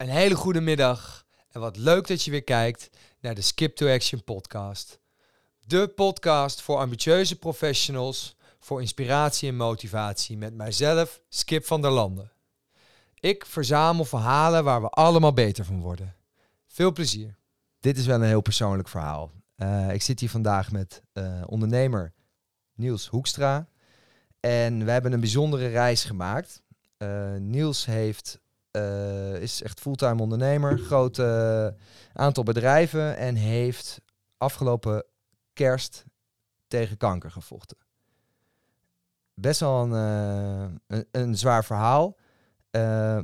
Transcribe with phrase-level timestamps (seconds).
[0.00, 3.88] Een hele goede middag en wat leuk dat je weer kijkt naar de Skip to
[3.88, 4.98] Action podcast.
[5.66, 12.32] De podcast voor ambitieuze professionals, voor inspiratie en motivatie met mijzelf, Skip van der Landen.
[13.14, 16.16] Ik verzamel verhalen waar we allemaal beter van worden.
[16.66, 17.36] Veel plezier.
[17.80, 19.30] Dit is wel een heel persoonlijk verhaal.
[19.56, 22.12] Uh, ik zit hier vandaag met uh, ondernemer
[22.74, 23.68] Niels Hoekstra.
[24.40, 26.62] En we hebben een bijzondere reis gemaakt.
[26.98, 28.40] Uh, Niels heeft
[28.76, 31.66] uh, is echt fulltime ondernemer, groot uh,
[32.12, 34.00] aantal bedrijven en heeft
[34.36, 35.04] afgelopen
[35.52, 36.04] kerst
[36.68, 37.76] tegen kanker gevochten.
[39.34, 42.16] Best wel een, uh, een, een, zwaar verhaal.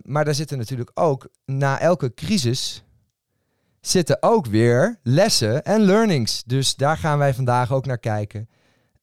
[0.02, 2.84] maar daar zitten natuurlijk ook, na elke crisis,
[3.80, 6.42] zitten ook weer lessen en learnings.
[6.45, 8.48] Dus daar gaan wij vandaag ook naar kijken.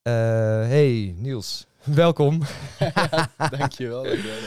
[0.04, 2.42] hey Niels, Welkom.
[2.80, 4.38] Ja, dankjewel, dankjewel.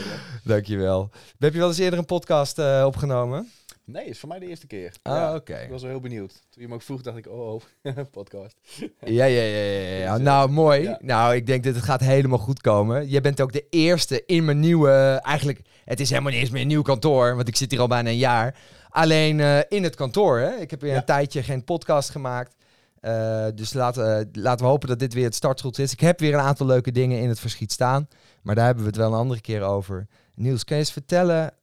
[0.44, 1.10] Dankjewel.
[1.38, 3.50] Heb je wel eens eerder een podcast uh, opgenomen?
[3.84, 4.92] Nee, het is voor mij de eerste keer.
[5.02, 5.36] Ah, ja, oké.
[5.36, 5.64] Okay.
[5.64, 6.32] Ik was wel heel benieuwd.
[6.50, 7.62] Toen je me ook vroeg, dacht ik, oh, oh
[8.10, 8.56] podcast.
[9.00, 10.16] ja, ja, ja, ja, ja.
[10.28, 10.82] Nou, mooi.
[10.82, 10.98] Ja.
[11.00, 13.08] Nou, ik denk dat het gaat helemaal goed komen.
[13.08, 15.20] Jij bent ook de eerste in mijn nieuwe...
[15.22, 17.88] Eigenlijk, het is helemaal niet eens meer een nieuw kantoor, want ik zit hier al
[17.88, 18.58] bijna een jaar.
[18.88, 20.56] Alleen uh, in het kantoor, hè.
[20.56, 22.55] Ik heb weer een tijdje geen podcast gemaakt.
[23.00, 25.92] Uh, dus laten, uh, laten we hopen dat dit weer het startschot is.
[25.92, 28.08] Ik heb weer een aantal leuke dingen in het verschiet staan.
[28.42, 30.06] Maar daar hebben we het wel een andere keer over.
[30.34, 31.54] Niels, kan je eens vertellen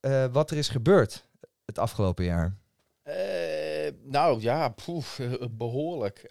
[0.00, 1.28] uh, wat er is gebeurd
[1.64, 2.56] het afgelopen jaar?
[4.02, 6.28] nou ja, poef, behoorlijk.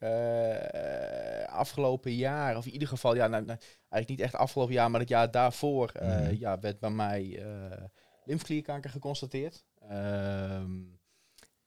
[1.46, 5.00] afgelopen jaar, of in ieder geval, ja, nou, nou, eigenlijk niet echt afgelopen jaar, maar
[5.00, 6.36] het jaar daarvoor mm.
[6.40, 7.44] ja, werd bij mij
[8.26, 9.64] lymfklierkanker geconstateerd.
[9.90, 10.72] Ehm,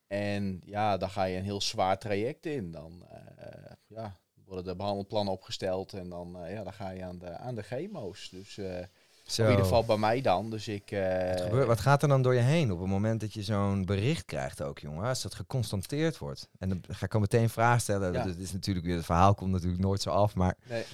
[0.08, 2.70] en ja, dan ga je een heel zwaar traject in.
[2.70, 7.18] Dan uh, ja, worden de behandelplannen opgesteld en dan, uh, ja, dan ga je aan
[7.18, 8.28] de, aan de chemo's.
[8.30, 8.78] Dus uh,
[9.36, 10.50] in ieder geval bij mij dan.
[10.50, 13.32] Dus ik, wat, gebeurt, wat, gaat er dan door je heen op het moment dat
[13.32, 15.04] je zo'n bericht krijgt ook, jongen?
[15.04, 16.48] Als dat geconstateerd wordt.
[16.58, 18.12] En dan ga ik al meteen een vraag stellen.
[18.12, 18.24] Ja.
[18.24, 20.56] Dat is natuurlijk weer, het verhaal komt natuurlijk nooit zo af, maar...
[20.68, 20.84] Nee.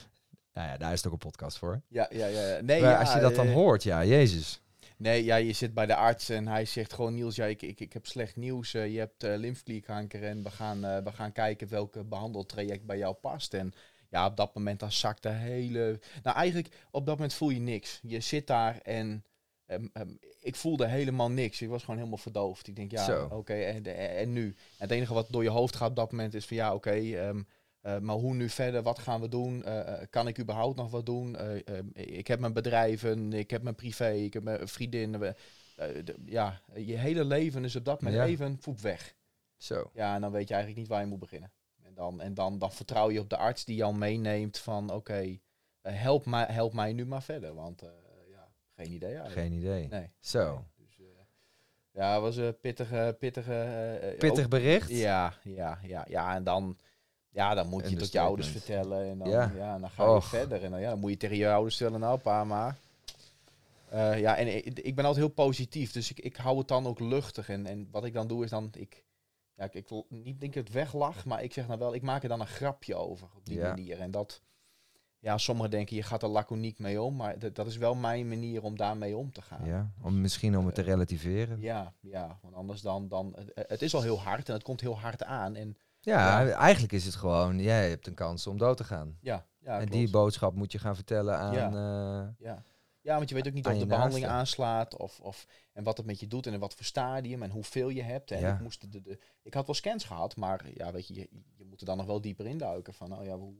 [0.52, 1.80] Nou ja, daar is het ook een podcast voor.
[1.88, 2.60] Ja, ja, ja.
[2.60, 4.62] Nee, maar ja, als je dat dan hoort, ja, jezus.
[5.04, 7.80] Nee, ja, je zit bij de arts en hij zegt gewoon, Niels, ja, ik, ik,
[7.80, 8.74] ik heb slecht nieuws.
[8.74, 12.98] Uh, je hebt uh, lymfklierkanker en we gaan, uh, we gaan kijken welke behandeltraject bij
[12.98, 13.54] jou past.
[13.54, 13.72] En
[14.08, 16.00] ja, op dat moment dan zakt de hele...
[16.22, 18.00] Nou, eigenlijk op dat moment voel je niks.
[18.02, 19.24] Je zit daar en
[19.66, 21.62] um, um, ik voelde helemaal niks.
[21.62, 22.66] Ik was gewoon helemaal verdoofd.
[22.66, 24.46] Ik denk, ja, oké, okay, en, en, nu?
[24.46, 26.88] En het enige wat door je hoofd gaat op dat moment is van, ja, oké...
[26.88, 27.42] Okay, um, ehm,
[27.86, 28.82] uh, maar hoe nu verder?
[28.82, 29.62] Wat gaan we doen?
[29.66, 31.36] Uh, kan ik überhaupt nog wat doen?
[31.40, 35.36] Uh, ik heb mijn bedrijven, ik heb mijn privé, ik heb mijn vriendinnen.
[36.26, 38.28] ja, je hele leven is op dat moment ja.
[38.28, 39.14] even voet weg.
[39.56, 39.90] Zo.
[39.94, 41.52] Ja, en dan weet je eigenlijk niet waar je moet beginnen.
[41.82, 44.94] En dan, en dan, dan vertrouw je op de arts die jou meeneemt van oké,
[44.94, 45.40] okay,
[45.82, 47.54] help, mij, help mij nu maar verder.
[47.54, 47.82] Want
[48.30, 49.40] ja, geen idee eigenlijk.
[49.40, 49.88] Geen idee.
[49.88, 50.10] Nee.
[50.20, 50.54] Zo.
[50.54, 50.86] Nee.
[50.86, 51.06] Dus,
[51.90, 54.14] ja, het was een pittige, pittige...
[54.18, 54.90] Pittig bericht?
[54.90, 56.34] Ja, ja, ja, ja.
[56.34, 56.78] En dan
[57.34, 59.10] ja, dan moet je tot je ouders vertellen.
[59.10, 59.52] En dan, ja.
[59.56, 60.24] ja dan ga je Och.
[60.24, 60.62] verder.
[60.62, 62.76] En dan, ja, dan moet je tegen je ouders stellen, nou pa, maar...
[63.94, 66.86] Uh, ja, en ik, ik, ben altijd heel positief, dus ik, ik hou het dan
[66.86, 67.48] ook luchtig.
[67.48, 69.04] En, en wat ik dan doe is dan, ik,
[69.54, 72.02] ja, ik, ik wil niet denk ik het weglach, maar ik zeg nou wel, ik
[72.02, 73.68] maak er dan een grapje over op die ja.
[73.68, 74.00] manier.
[74.00, 74.42] En dat,
[75.18, 78.62] ja, sommigen denken je gaat er laconiek mee om, maar dat, is wel mijn manier
[78.62, 79.64] om daarmee om te gaan.
[79.66, 81.60] Ja, om misschien om het te relativeren.
[81.60, 84.80] Ja, ja, want anders dan, dan het, het is al heel hard en het komt
[84.80, 85.56] heel hard aan.
[85.56, 89.18] En ja, ja, eigenlijk is het gewoon, jij hebt een kans om dood te gaan.
[89.20, 89.92] Ja, ja En klopt.
[89.92, 91.52] die boodschap moet je gaan vertellen aan...
[91.52, 92.62] Ja, uh, ja.
[93.00, 96.06] ja want je weet ook niet of de behandeling aanslaat of, of, en wat het
[96.06, 98.30] met je doet en in wat voor stadium en hoeveel je hebt.
[98.30, 98.54] En ja.
[98.54, 101.64] ik, moest de, de, ik had wel scans gehad, maar ja, weet je, je, je
[101.64, 103.54] moet er dan nog wel dieper induiken van, oh ja, hoe,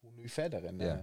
[0.00, 0.64] hoe nu verder?
[0.64, 0.94] En, ja.
[0.94, 1.00] Uh,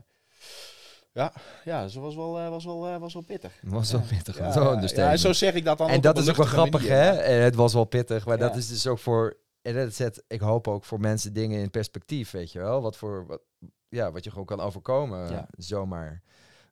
[1.18, 1.34] ja,
[1.64, 3.60] ja, dus was wel, uh, was wel, uh, was wel pittig.
[3.64, 4.38] Was wel pittig.
[4.38, 5.90] Ja, zo, ja, ja, zo zeg ik dat dan.
[5.90, 7.22] En dat is ook wel grappig, manier, hè?
[7.22, 10.68] Het was wel pittig, maar dat is dus ook voor en dat zet, ik hoop
[10.68, 12.82] ook voor mensen dingen in perspectief, weet je wel.
[12.82, 13.42] Wat voor, wat,
[13.90, 15.48] ja, wat je gewoon kan overkomen, ja.
[15.58, 16.22] zomaar.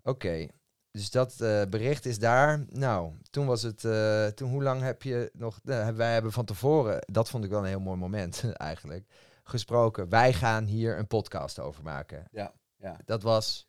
[0.03, 0.51] Oké, okay.
[0.91, 2.66] dus dat uh, bericht is daar.
[2.69, 6.46] Nou, toen was het, uh, toen hoe lang heb je nog, uh, wij hebben van
[6.46, 9.05] tevoren, dat vond ik wel een heel mooi moment eigenlijk,
[9.43, 10.09] gesproken.
[10.09, 12.28] Wij gaan hier een podcast over maken.
[12.31, 12.97] Ja, ja.
[13.05, 13.67] Dat was,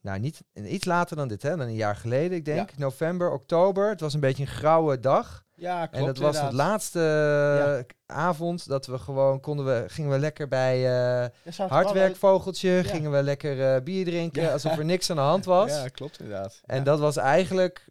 [0.00, 2.76] nou niet, iets later dan dit, hè, dan een jaar geleden, ik denk, ja.
[2.78, 3.88] november, oktober.
[3.88, 5.43] Het was een beetje een grauwe dag.
[5.56, 5.94] Ja, klopt.
[5.96, 6.50] En dat was inderdaad.
[6.50, 7.84] het laatste ja.
[8.06, 10.80] avond dat we gewoon konden we gingen we lekker bij
[11.22, 11.26] uh,
[11.68, 12.82] hardwerkvogeltje ja.
[12.82, 14.52] gingen we lekker uh, bier drinken ja.
[14.52, 15.70] alsof er niks aan de hand was.
[15.70, 16.60] Ja, klopt inderdaad.
[16.64, 17.88] En dat was eigenlijk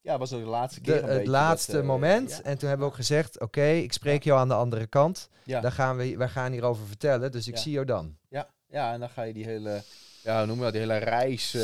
[0.00, 1.06] ja, was de laatste keer.
[1.06, 2.42] De, het laatste dat, uh, moment.
[2.42, 5.28] En toen hebben we ook gezegd: Oké, okay, ik spreek jou aan de andere kant.
[5.44, 5.60] Ja.
[5.60, 7.32] Dan gaan we, wij gaan hierover vertellen.
[7.32, 8.16] Dus ik zie jou dan.
[8.28, 9.82] Ja, ja, en dan ga je die hele,
[10.22, 11.56] ja, noem je dat, die hele reis.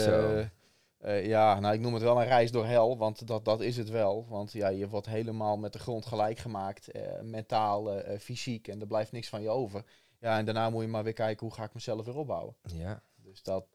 [1.04, 3.76] Eh, ja, nou ik noem het wel een reis door hel, want dat, dat is
[3.76, 4.26] het wel.
[4.28, 8.80] Want ja, je wordt helemaal met de grond gelijk gemaakt, eh, mentaal, eh, fysiek, en
[8.80, 9.84] er blijft niks van je over.
[10.18, 12.56] Ja, en daarna moet je maar weer kijken hoe ga ik mezelf weer opbouwen.
[12.62, 13.02] Ja.
[13.16, 13.66] Dus dat,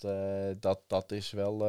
[0.60, 1.68] dat, dat is wel,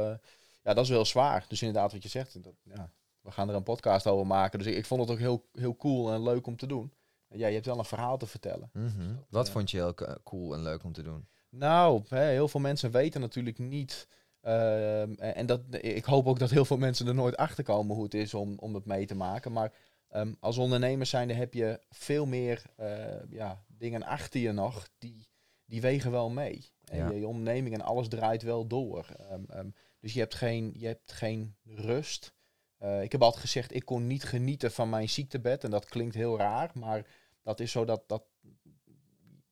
[0.63, 1.45] ja, dat is wel zwaar.
[1.49, 4.59] Dus inderdaad wat je zegt, dat, ja, we gaan er een podcast over maken.
[4.59, 6.93] Dus ik, ik vond het ook heel, heel cool en leuk om te doen.
[7.29, 8.71] Ja, je hebt wel een verhaal te vertellen.
[8.73, 9.15] Mhm.
[9.29, 9.53] Wat ja.
[9.53, 11.29] vond je heel cool en leuk om te doen?
[11.49, 14.09] Nou, hè, heel veel mensen weten natuurlijk niet.
[14.41, 18.05] Ehm, en dat, ik hoop ook dat heel veel mensen er nooit achter komen hoe
[18.05, 19.53] het is om, om het mee te maken.
[19.53, 19.73] Maar
[20.09, 24.89] ehm, als ondernemer zijnde heb je veel meer eh, ja, dingen achter je nog.
[24.99, 25.29] Die,
[25.65, 26.73] die wegen wel mee.
[26.85, 27.11] En Ja.
[27.11, 29.07] je, je onderneming en alles draait wel door.
[29.49, 29.71] Ehm,
[30.01, 32.35] dus je hebt geen, je hebt geen rust.
[32.79, 35.65] Eh, ik heb altijd gezegd, ik kon niet genieten van mijn ziektebed.
[35.65, 37.07] En dat klinkt heel raar, maar
[37.43, 38.23] dat is zo dat, dat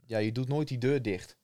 [0.07, 1.38] ja, je doet nooit die deur dicht.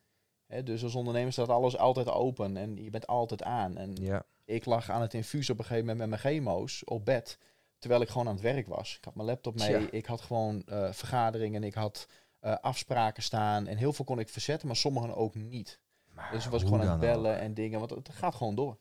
[0.55, 3.77] Hè, dus als ondernemer staat alles altijd open en je bent altijd aan.
[3.77, 4.25] En Ja.
[4.45, 7.39] ik lag aan het infuus op een gegeven moment met mijn chemo's op bed.
[7.79, 8.97] Terwijl ik gewoon aan het werk was.
[8.97, 9.91] Ik had mijn laptop mee.
[9.91, 11.65] Ik had gewoon eh, vergaderingen.
[11.65, 12.09] Ik had
[12.41, 13.67] eh, afspraken staan.
[13.67, 15.81] En heel veel kon ik verzetten, maar sommigen ook niet.
[16.13, 17.79] Maar Dus ik was gewoon aan het dan bellen en dingen.
[17.79, 18.79] Want het gaat gewoon door.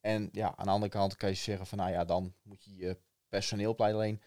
[0.00, 2.76] En ja, aan de andere kant kan je zeggen van nou ja, dan moet je
[2.76, 2.98] je
[3.28, 4.00] personeel pleiten.
[4.00, 4.20] Alleen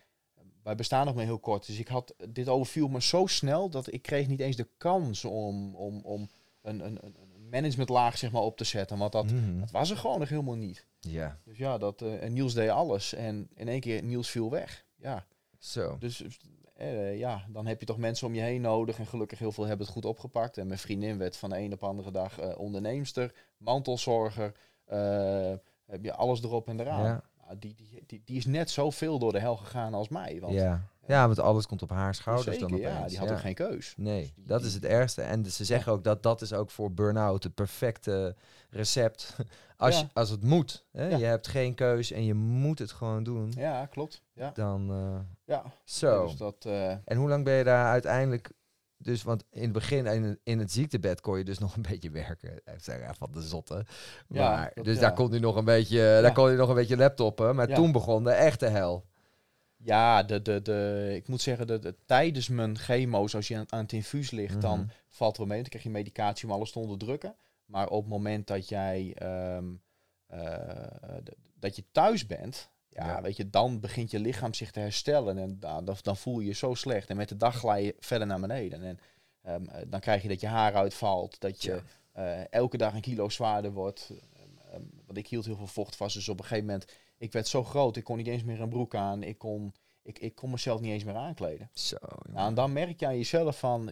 [0.64, 1.66] wij bestaan nog maar heel kort.
[1.66, 5.26] Dus ik had, dit overviel me zo snel dat ik kreeg niet eens de kans
[5.26, 6.30] om, om, om
[6.64, 8.98] een, een, een managementlaag zeg maar, op te zetten.
[8.98, 9.60] Want dat, Mhm.
[9.60, 10.86] dat was er gewoon nog helemaal niet.
[11.00, 13.14] Ja, Dus ja, dat, eh, en Niels deed alles.
[13.14, 14.86] En in één keer Niels viel weg.
[14.96, 15.26] Ja,
[15.60, 15.98] zo.
[16.00, 16.24] dus
[16.76, 19.00] eh, ja, dan heb je toch mensen om je heen nodig.
[19.00, 20.58] En gelukkig heel veel hebben het goed opgepakt.
[20.58, 24.52] En mijn vriendin werd van de een op de andere dag eh, onderneemster, mantelzorger.
[24.86, 25.54] eh,
[25.86, 27.04] heb je alles erop en eraan.
[27.04, 27.24] Ja.
[27.46, 30.40] Nou, die, die, die, die is net zoveel door de hel gegaan als mij.
[30.40, 30.88] Want Ja.
[31.08, 33.10] Ja, want alles komt op haar schouders zeker, dan ja, opeens.
[33.10, 33.34] die had ja.
[33.34, 33.94] ook geen keus.
[33.98, 35.22] Nee, Dus die- dat is het ergste.
[35.22, 38.36] En ze zeggen ook dat dat is ook voor burn-out het perfecte
[38.70, 39.36] recept.
[39.78, 40.02] Als, Ja.
[40.02, 40.86] je, als het moet.
[40.92, 41.08] Hè?
[41.08, 41.18] Ja.
[41.18, 43.54] Je hebt geen keus en je moet het gewoon doen.
[43.56, 44.22] Ja, klopt.
[44.34, 45.20] Ja, Dan eh,
[45.56, 45.64] ja.
[45.84, 46.26] zo.
[46.26, 46.56] dus dat...
[46.66, 48.52] eh, En hoe lang ben je daar uiteindelijk...
[48.98, 51.82] Dus, want in het begin, in het, in het ziektebed, kon je dus nog een
[51.82, 52.56] beetje werken.
[52.56, 53.86] Ik zeg ja, van de zotte.
[54.28, 55.02] Ja, Maar, dat- dus ja.
[55.02, 57.56] daar kon hij nog een beetje, daar kon hij nog een beetje laptoppen.
[57.56, 57.76] Maar Ja.
[57.76, 59.06] toen begon de echte hel.
[59.84, 63.66] Ja, de, de, de, ik moet zeggen, dat de, tijdens mijn chemo's, als je aan,
[63.72, 64.88] aan het infuus ligt, dan Mhm.
[65.10, 65.60] valt het wel mee.
[65.62, 67.36] Dan krijg je medicatie om alles te onderdrukken.
[67.66, 69.66] Maar op het moment dat jij ehm,
[70.28, 71.18] eh,
[71.60, 73.22] dat je thuis bent, ja, Ja.
[73.22, 75.38] weet je, dan begint je lichaam zich te herstellen.
[75.38, 77.10] En dan, dan, voel je je zo slecht.
[77.10, 78.84] En met de dag glij je verder naar beneden.
[78.84, 79.00] En
[79.42, 81.82] ehm, eh, dan krijg je dat je haar uitvalt, dat je
[82.12, 84.12] eh, elke dag een kilo zwaarder wordt.
[84.72, 86.16] Ehm, want ik hield heel veel vocht vast.
[86.16, 86.92] Dus op een gegeven moment,
[87.24, 89.24] ik werd zo groot, ik kon niet eens meer een broek aan.
[89.24, 91.70] Ik kon, ik, ik kon mezelf niet eens meer aankleden.
[91.74, 91.98] Zo.
[92.30, 93.90] Nou, en dan merk je aan jezelf van,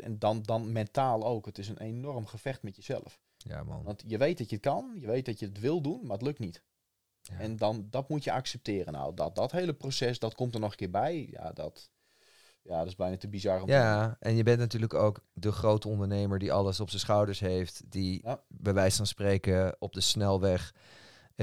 [0.00, 3.20] en dan, dan mentaal ook, het is een enorm gevecht met jezelf.
[3.36, 3.82] ja, man.
[3.82, 6.16] Want je weet dat je het kan, je weet dat je het wil doen, maar
[6.16, 6.62] het lukt niet.
[7.22, 7.38] Ja.
[7.38, 8.92] En dan, dat moet je accepteren.
[8.92, 11.28] Nou, dat, dat hele proces, dat komt er nog een keer bij.
[11.30, 11.90] Ja, dat,
[12.62, 15.52] ja, dat is bijna te bizar om te Ja, en je bent natuurlijk ook de
[15.52, 17.82] grote ondernemer die alles op zijn schouders heeft.
[17.90, 18.42] Die Ja.
[18.48, 20.74] bij wijze van spreken op de snelweg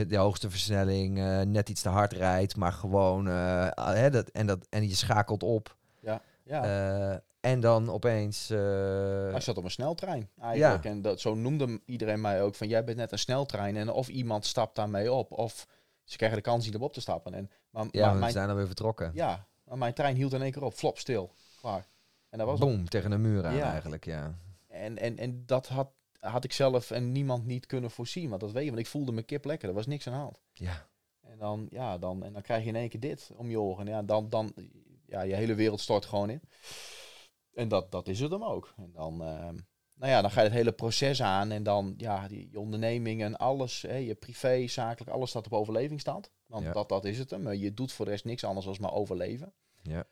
[0.03, 2.55] de hoogste versnelling eh, net iets te hard rijdt.
[2.55, 5.75] Maar gewoon, ah, hè, dat, en, dat, en je schakelt op.
[5.99, 6.63] Ja, ja.
[6.63, 8.47] Eh, en dan opeens...
[8.47, 10.85] Hij zat op een sneltrein eigenlijk.
[10.85, 13.75] En dat, zo noemde iedereen mij ook van jij bent net een sneltrein.
[13.75, 15.31] En of iemand stapt daarmee op.
[15.31, 15.67] Of
[16.03, 17.33] ze krijgen de kans niet op te stappen.
[17.33, 19.11] En, maar, ja, maar we zijn alweer vertrokken.
[19.13, 20.73] ja, maar mijn trein hield in één keer op.
[20.73, 21.31] Flop stil.
[21.61, 21.85] Klaar.
[22.29, 22.59] En dat was.
[22.59, 23.71] Boom, tegen een muur aan Ja.
[23.71, 24.35] eigenlijk, ja.
[24.67, 25.87] En, en, en dat had,
[26.31, 28.29] had ik zelf en niemand niet kunnen voorzien.
[28.29, 29.69] Want dat weet je, want ik voelde mijn kip lekker.
[29.69, 30.41] Er was niks aan de hand.
[30.53, 30.87] Ja,
[31.21, 33.87] En dan, ja, dan, en dan krijg je in één keer dit om je oren.
[33.87, 34.53] En ja, dan, dan,
[35.05, 36.41] ja, je hele wereld stort gewoon in.
[37.53, 38.73] En dat, dat is het hem ook.
[38.77, 39.55] En dan, ehm,
[39.95, 41.51] nou ja, dan ga je het hele proces aan.
[41.51, 45.53] En dan, ja, die, je onderneming en alles, hè, je privé, zakelijk, alles staat op
[45.53, 46.31] overlevingsstand.
[46.45, 46.71] Want Ja.
[46.71, 47.51] dat, dat is het hem.
[47.53, 49.53] Je doet voor de rest niks anders dan maar overleven.
[49.81, 50.05] ja.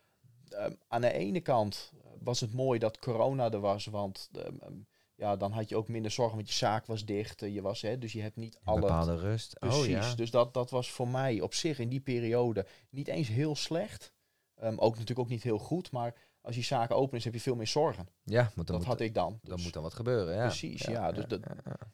[0.48, 4.72] Ehm, aan de ene kant was het mooi dat corona er was, want ehm, ehm,
[5.16, 7.42] ja, dan had je ook minder zorgen, want je zaak was dicht.
[7.42, 9.58] eh, Je was, hè, dus je hebt niet Een alle bepaalde rust.
[9.58, 10.14] Precies, Oh ja.
[10.14, 14.12] dus dat, dat was voor mij op zich in die periode niet eens heel slecht.
[14.54, 17.40] Ehm, ook natuurlijk ook niet heel goed, maar als je zaken open is, heb je
[17.40, 18.08] veel meer zorgen.
[18.22, 19.38] Ja, want dan, dat moet, had ik dan.
[19.42, 20.46] dan Dus, moet dan wat gebeuren, ja.
[20.46, 21.40] Precies, ja, dus dat-.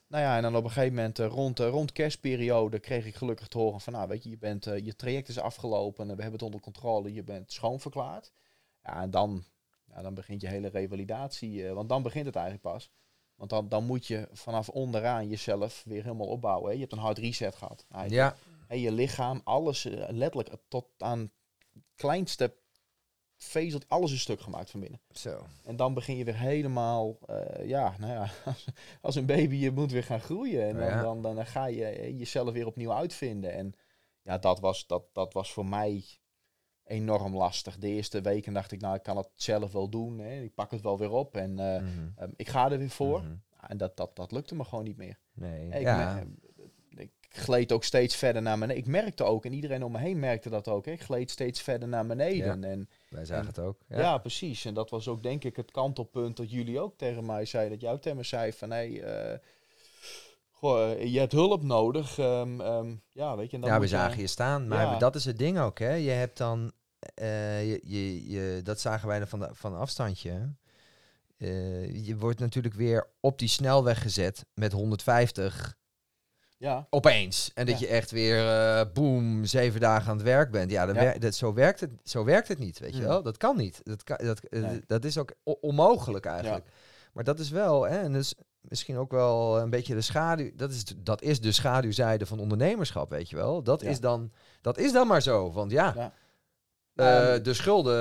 [0.07, 3.15] Nou ja, en dan op een gegeven moment eh, rond, eh, rond kerstperiode kreeg ik
[3.15, 6.23] gelukkig te horen van, nou weet je, je, bent, je traject is afgelopen, en we
[6.23, 8.33] hebben het onder controle, je bent schoonverklaard.
[8.83, 9.45] Ja, en dan,
[9.87, 12.91] ja, dan begint je hele revalidatie, want dan begint het eigenlijk pas.
[13.41, 16.67] Want dan, dan moet je vanaf onderaan jezelf weer helemaal opbouwen.
[16.69, 16.75] Hè.
[16.75, 17.87] Je hebt een hard reset gehad.
[17.91, 18.37] eigenlijk.
[18.37, 22.55] Ja, Hè, je lichaam, alles, eh, letterlijk tot aan het kleinste
[23.37, 25.01] vezel, alles is stuk gemaakt van binnen.
[25.11, 25.47] Zo.
[25.65, 28.31] En dan begin je weer helemaal, eh, ja, nou ja,
[29.03, 30.69] als, een baby, je moet weer gaan groeien.
[30.69, 31.03] En dan, Ja.
[31.03, 33.53] dan, dan, ga je eh, jezelf weer opnieuw uitvinden.
[33.53, 33.75] En
[34.23, 36.05] ja, dat was, dat, dat was voor mij
[36.91, 37.79] enorm lastig.
[37.79, 40.19] De eerste weken dacht ik, nou, ik kan het zelf wel doen.
[40.19, 40.41] Hè.
[40.43, 41.89] Ik pak het wel weer op en eh, Mhm.
[42.17, 43.21] ehm, ik ga er weer voor.
[43.21, 43.33] Mhm.
[43.67, 45.19] En dat, dat, dat lukte me gewoon niet meer.
[45.33, 45.69] Nee.
[45.69, 46.15] Ik, ja.
[46.15, 48.83] me- ik gleed ook steeds verder naar beneden.
[48.83, 50.85] Ik merkte ook, en iedereen om me heen merkte dat ook.
[50.87, 50.93] Hè.
[50.93, 52.65] Ik gleed steeds verder naar beneden.
[52.65, 53.79] En, Wij zagen en- het ook.
[53.89, 53.99] ja.
[53.99, 54.19] Ja.
[54.19, 54.65] precies.
[54.65, 57.79] En dat was ook denk ik het kantelpunt dat jullie ook tegen mij zeiden.
[57.79, 59.39] Dat tegen me zei van, hé, hey, eh,
[60.51, 62.19] goh, eh, je hebt hulp nodig.
[62.19, 63.57] Ehm, ehm, ja, weet je.
[63.57, 64.69] En dan ja, we zagen je staan.
[64.69, 64.99] Maar Ja.
[64.99, 65.93] dat is het ding ook, hè.
[65.95, 66.73] Je hebt dan...
[67.15, 70.55] eh, je, je, je, dat zagen wij dan van, de, van afstandje.
[71.37, 75.79] Eh, je wordt natuurlijk weer op die snelweg gezet met 150
[76.57, 77.51] Ja, opeens.
[77.55, 77.87] En dat Ja.
[77.87, 80.71] je echt weer, eh boom, zeven dagen aan het werk bent.
[80.71, 83.07] Ja, wer- dat, zo, werkt het, zo werkt het niet, weet je Mm.
[83.07, 83.23] wel.
[83.23, 83.81] Dat kan niet.
[83.85, 84.81] Dat, kan, dat, Nee.
[84.87, 86.65] dat is ook onmogelijk eigenlijk.
[87.13, 90.51] Maar dat is wel, hè, en dus misschien ook wel een beetje de schaduw.
[90.55, 93.63] Dat is, dat is de schaduwzijde van ondernemerschap, weet je wel.
[93.63, 95.53] Dat, is, dan, dat is dan maar zo.
[95.53, 96.13] Want ja,
[96.95, 97.21] Ja.
[97.23, 97.95] eh, Ehm, de schulden.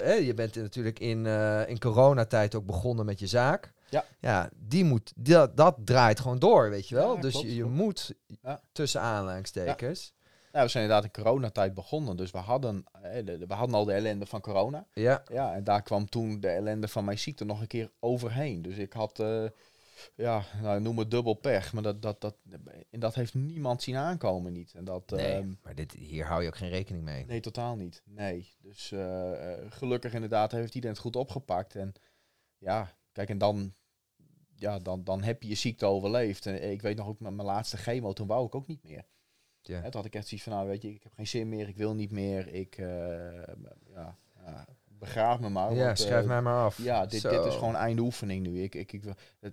[0.00, 3.72] eh, hè, je bent natuurlijk in, eh, in coronatijd ook begonnen met je zaak.
[3.90, 4.04] Ja.
[4.20, 7.14] Ja, die moet, dat, dat draait gewoon door, weet je wel.
[7.14, 7.76] Ja, dus klopt, je, je klopt.
[7.76, 8.60] moet Ja.
[8.72, 10.12] tussen aanhalingstekens.
[10.52, 12.16] nou, we zijn inderdaad in coronatijd begonnen.
[12.16, 12.84] Dus we hadden,
[13.24, 14.86] de- de- we hadden al de ellende van corona.
[14.92, 15.22] Ja.
[15.32, 18.62] Ja, en daar kwam toen de ellende van mijn ziekte nog een keer overheen.
[18.62, 19.22] Dus ik had,
[20.14, 21.72] ja, nou, noem het dubbel pech.
[21.72, 22.36] Maar dat, dat, dat,
[22.90, 24.74] en dat heeft niemand zien aankomen niet.
[24.74, 27.26] En dat, Nee, ehm, maar dit, hier hou je ook geen rekening mee.
[27.26, 28.02] Nee, totaal niet.
[28.04, 28.54] Nee.
[28.58, 31.76] Dus eh, eh, gelukkig inderdaad heeft iedereen het goed opgepakt.
[31.76, 31.92] En
[32.58, 33.74] ja, kijk, en dan,
[34.54, 36.46] ja, dan, dan heb je je ziekte overleefd.
[36.46, 39.04] En ik weet nog ook met mijn laatste chemo, toen wou ik ook niet meer.
[39.62, 39.74] Ja.
[39.74, 41.68] Hè, toen had ik echt zoiets van, nou weet je, ik heb geen zin meer,
[41.68, 42.48] ik wil niet meer.
[42.48, 42.86] Ik, eh,
[43.92, 44.66] ja, ja,
[45.04, 45.74] begraaf me maar.
[45.74, 46.78] ja, want, schrijf eh, mij maar af.
[46.82, 48.62] Ja, dit, dit is gewoon einde oefening nu.
[48.62, 49.04] Ik, ik, ik,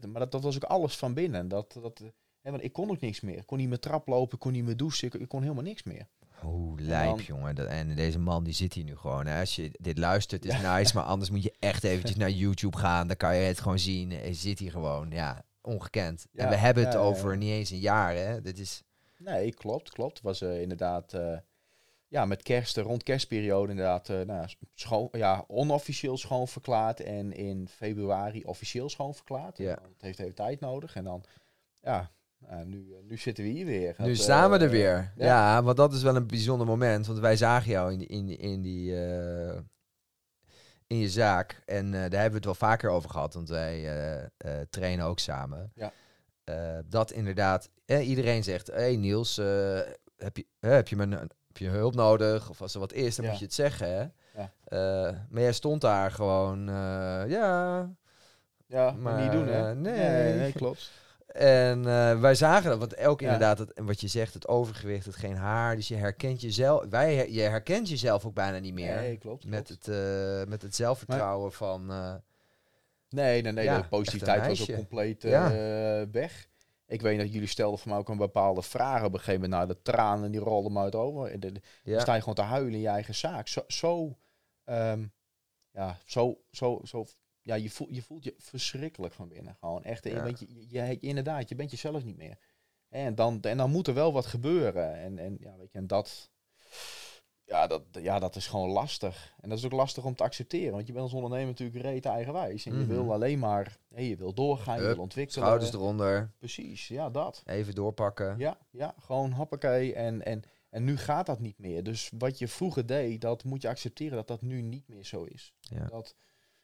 [0.08, 1.48] maar dat, dat was ook alles van binnen.
[1.48, 2.08] Dat, dat, eh,
[2.42, 3.38] hè, want ik kon ook niks meer.
[3.38, 5.64] Ik kon niet meer trap lopen, ik kon niet meer douchen, ik, ik kon helemaal
[5.64, 6.08] niks meer.
[6.30, 7.56] Hoe lijp, dan- jongen.
[7.56, 9.26] Dat, en deze man die zit hier nu gewoon.
[9.26, 9.40] Hè.
[9.40, 10.96] Als je dit luistert, is nice.
[10.96, 13.08] Maar anders moet je echt eventjes naar YouTube gaan.
[13.08, 14.12] Dan kan je het gewoon zien.
[14.12, 15.10] Hij zit hier gewoon.
[15.10, 16.26] Ja, ongekend.
[16.34, 17.38] en Ja, we hebben het ja, ja, over ja.
[17.38, 18.42] niet eens een jaar, hè.
[18.42, 18.84] Dit is...
[19.18, 20.14] Nee, klopt, klopt.
[20.14, 21.14] Het was eh, inderdaad,
[22.12, 27.00] ja, met kerst, eh, rond kerstperiode inderdaad, eh, nou, ja, schoon, ja, onofficieel schoon verklaard
[27.00, 29.58] en in februari officieel schoon verklaard.
[29.58, 29.70] Ja.
[29.70, 31.24] Het heeft even tijd nodig en dan,
[31.82, 33.96] ja, nou, nu, eh, nu zitten we hier weer.
[33.98, 35.14] Nu staan we er weer.
[35.16, 35.26] Ja.
[35.26, 35.64] ja.
[35.64, 37.08] want dat is wel een bijzonder moment.
[37.08, 38.94] Want wij zagen jou in, in, in, die,
[40.88, 41.62] in je zaak.
[41.66, 43.34] En daar hebben we het wel vaker over gehad.
[43.34, 44.30] Want wij
[44.70, 45.72] trainen ook samen.
[45.76, 45.92] Ja.
[46.86, 48.68] Dat inderdaad, eh, iedereen zegt...
[48.68, 49.36] Hey Niels,
[50.16, 52.50] heb, je, heb, je mijn, heb je hulp nodig?
[52.50, 53.32] Of als er wat is, dan Ja.
[53.32, 53.88] moet je het zeggen.
[53.88, 54.06] Hè?
[54.42, 54.52] Ja.
[54.64, 56.70] Eh, maar jij stond daar gewoon...
[56.70, 57.90] eh, ja,
[58.68, 59.70] Ja, Maar, niet doen, hè?
[59.70, 59.98] eh, nee.
[60.10, 60.92] nee, nee, klopt.
[61.28, 63.26] en eh, wij zagen dat, want elk Ja.
[63.26, 66.86] inderdaad, het, en wat je zegt, het overgewicht, het geen haar, dus je herkent jezelf,
[66.90, 68.96] wij, her- je herkent jezelf ook bijna niet meer.
[68.96, 69.46] Nee, klopt.
[69.46, 69.86] met, klopt.
[69.86, 72.14] het, eh, met het zelfvertrouwen van, eh,
[73.10, 75.46] Nee, nee, nee, Ja, de positiviteit was ook compleet Ja.
[75.52, 76.48] eh, weg.
[76.92, 79.52] Ik weet dat jullie stelden voor mij ook een bepaalde vraag op een gegeven moment.
[79.68, 81.40] Nou, de tranen die rolden me uit over.
[81.40, 83.48] Dan ja, sta je gewoon te huilen in je eigen zaak.
[83.48, 84.18] Zo, zo,
[84.64, 85.06] ehm,
[85.72, 87.06] ja, zo, zo, zo,
[87.42, 89.56] ja, je, voelt, je voelt je verschrikkelijk van binnen.
[89.60, 90.26] Gewoon echt, Ja.
[90.26, 90.36] je,
[90.68, 92.38] je, je- inderdaad, je bent jezelf niet meer.
[92.90, 94.96] En dan, en dan moet er wel wat gebeuren.
[94.96, 96.32] En, en, ja, weet je, en dat,
[97.52, 99.34] ja, dat, ja, dat is gewoon lastig.
[99.40, 100.72] En dat is ook lastig om te accepteren.
[100.74, 102.66] Want je bent als ondernemer natuurlijk reet eigenwijs.
[102.66, 102.88] En je Mhm.
[102.88, 105.46] wil alleen maar, hé, je wil doorgaan, je wil ontwikkelen.
[105.46, 107.44] schouders eronder, Precies, ja, dat.
[107.46, 108.36] even doorpakken.
[108.38, 109.94] Ja, ja, gewoon hoppakee.
[109.94, 111.84] En, en, en nu gaat dat niet meer.
[111.84, 115.24] Dus wat je vroeger deed, dat moet je accepteren dat dat nu niet meer zo
[115.24, 115.54] is.
[115.62, 115.86] Ja.
[115.86, 116.16] Dat,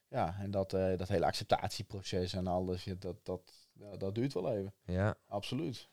[0.09, 3.41] ja, en dat, eh, dat hele acceptatieproces en alles, dat, dat,
[3.73, 4.73] ja, dat duurt wel even.
[4.85, 5.15] Ja.
[5.27, 5.89] Absoluut.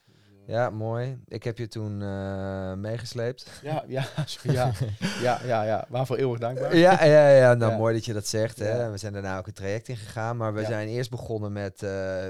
[0.46, 1.18] Ja, mooi.
[1.26, 3.46] Ik heb je toen eh, meegesleept.
[3.62, 4.06] Ja, ja,
[4.42, 4.72] ja,
[5.22, 5.86] ja, ja, ja.
[5.88, 6.76] Waarvoor eeuwig dankbaar.
[6.76, 7.78] Ja, ja, ja, nou Ja.
[7.78, 8.58] mooi dat je dat zegt.
[8.58, 8.90] Hè.
[8.90, 10.66] We zijn daarna ook een traject ingegaan, maar we Ja.
[10.66, 12.24] zijn eerst begonnen met eh,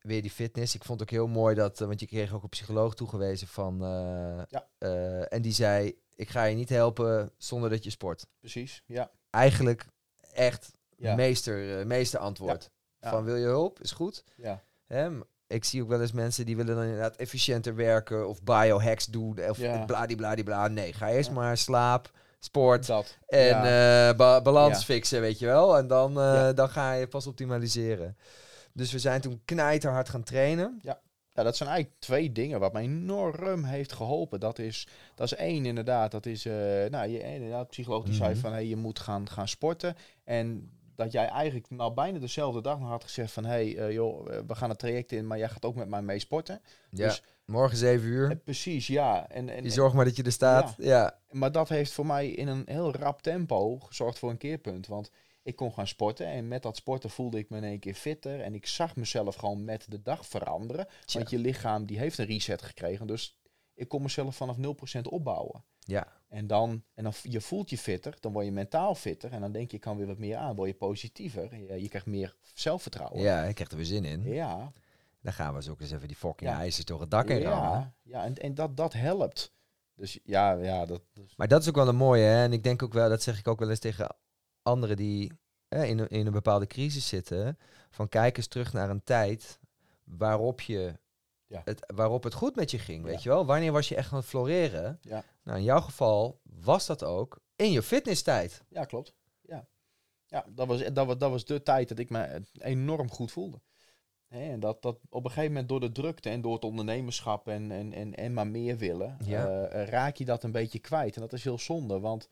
[0.00, 0.74] weer die fitness.
[0.74, 3.48] Ik vond het ook heel mooi dat, eh, want je kreeg ook een psycholoog toegewezen
[3.48, 3.78] van,
[4.48, 4.66] Ja.
[5.28, 8.26] en die zei, ik ga je niet helpen zonder dat je sport.
[8.40, 9.10] Precies, ja.
[9.30, 9.86] Eigenlijk
[10.32, 12.70] echt meester, meester antwoord.
[13.00, 14.24] Van wil je hulp, is goed.
[14.36, 14.62] ja.
[14.86, 15.10] Hè,
[15.48, 19.38] ik zie ook wel eens mensen die willen dan inderdaad efficiënter werken of biohacks doen
[19.48, 19.84] of Ja.
[19.84, 20.68] bladibladibla.
[20.68, 21.34] Nee, ga eerst Ja.
[21.34, 23.18] maar slaap, sport, Dat.
[23.26, 24.08] en ja.
[24.10, 24.84] eh, ba- balans Ja.
[24.84, 25.76] fixen, weet je wel.
[25.78, 26.52] En dan, eh, Ja.
[26.52, 28.16] dan ga je pas optimaliseren.
[28.72, 30.78] Dus we zijn toen knijterhard gaan trainen.
[30.82, 34.40] Ja, dat zijn eigenlijk twee dingen wat mij enorm heeft geholpen.
[34.40, 36.52] Dat is, dat is één inderdaad, dat is, eh
[36.90, 38.40] nou, je, inderdaad, psycholoog die zei Mhm.
[38.40, 39.96] van, hey, je moet gaan, gaan sporten.
[40.24, 44.34] En dat jij eigenlijk nou bijna dezelfde dag nog had gezegd van, hey, eh, joh,
[44.34, 46.60] eh, we gaan het traject in, maar jij gaat ook met mij mee sporten.
[46.90, 47.06] Ja.
[47.06, 48.30] Dus- Morgen 7 uur.
[48.30, 49.28] Eh, precies, ja.
[49.28, 50.74] En, en, Je zorgt maar dat je er staat.
[50.78, 51.18] Ja.
[51.30, 54.86] maar dat heeft voor mij in een heel rap tempo gezorgd voor een keerpunt.
[54.86, 55.10] Want
[55.42, 58.40] ik kon gaan sporten en met dat sporten voelde ik me in één keer fitter.
[58.40, 60.86] En ik zag mezelf gewoon met de dag veranderen.
[61.04, 61.18] Tja.
[61.18, 63.06] Want je lichaam die heeft een reset gekregen.
[63.06, 63.38] Dus
[63.74, 65.64] ik kon mezelf vanaf 0% opbouwen.
[65.78, 66.17] Ja.
[66.28, 69.32] En dan, en dan je voelt je fitter, dan word je mentaal fitter.
[69.32, 71.56] En dan denk je, ik kan weer wat meer aan, word je positiever.
[71.56, 73.20] Je, je krijgt meer zelfvertrouwen.
[73.22, 74.22] Ja, ik krijg er weer zin in.
[74.22, 74.72] Ja,
[75.20, 76.56] Dan gaan we eens ook eens even die fucking Ja.
[76.58, 77.42] ijzers door het dak rammen.
[77.50, 79.52] ja, ja en, en dat, dat helpt.
[79.94, 82.42] Dus ja, ja dat, dat- Maar dat is ook wel een mooie, hè?
[82.44, 84.16] En ik denk ook wel, dat zeg ik ook wel eens tegen
[84.62, 85.32] anderen die
[85.68, 87.58] hè, in, een, in een bepaalde crisis zitten.
[87.90, 89.58] Van kijk eens terug naar een tijd
[90.04, 90.94] waarop, je
[91.48, 91.60] Ja.
[91.64, 93.20] het, waarop het goed met je ging, weet Ja.
[93.22, 93.46] je wel?
[93.46, 94.98] Wanneer was je echt aan het floreren?
[95.02, 95.24] Ja.
[95.42, 98.64] Nou, in jouw geval was dat ook in je fitnesstijd.
[98.68, 99.14] Ja, klopt.
[99.40, 99.68] Ja,
[100.26, 103.60] ja dat, was, dat, was, dat was de tijd dat ik me enorm goed voelde.
[104.28, 107.70] En dat, dat op een gegeven moment door de drukte en door het ondernemerschap en,
[107.70, 109.66] en, en, en maar meer willen, Ja.
[109.66, 111.14] eh, raak je dat een beetje kwijt.
[111.14, 112.28] En dat is heel zonde, want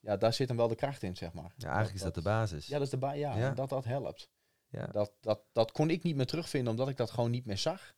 [0.00, 1.52] ja, daar zit hem wel de kracht in, zeg maar.
[1.56, 2.66] Ja, eigenlijk is dat de basis.
[2.66, 4.30] Ja, dat is de ba ja, dat dat helpt.
[4.68, 4.86] Ja.
[4.86, 7.94] Dat, dat, dat kon ik niet meer terugvinden, omdat ik dat gewoon niet meer zag.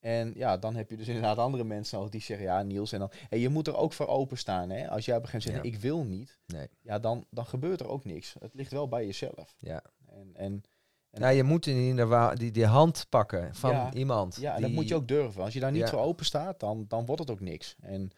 [0.00, 2.98] En ja, dan heb je dus inderdaad andere mensen nodig die zeggen, ja Niels, en
[2.98, 4.70] dan, en je moet er ook voor openstaan.
[4.70, 4.88] Hè?
[4.90, 5.86] Als jij op een gegeven moment zegt, Ja.
[5.86, 6.68] ik wil niet, Nee.
[6.82, 8.34] ja, dan, dan gebeurt er ook niks.
[8.38, 9.54] Het ligt wel bij jezelf.
[9.58, 9.82] Ja.
[10.06, 10.62] En, en,
[11.10, 13.92] en Ja, je moet in ieder geval die, die hand pakken van Ja.
[13.92, 14.36] iemand.
[14.40, 15.42] ja, en die, dat moet je ook durven.
[15.42, 15.88] Als je daar niet Ja.
[15.88, 17.76] voor open staat, dan, dan wordt het ook niks.
[17.80, 18.10] En